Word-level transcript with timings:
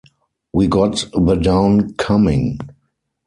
We 0.51 0.65
got 0.65 1.05
the 1.13 1.35
Down 1.35 1.93
coming. 1.93 2.57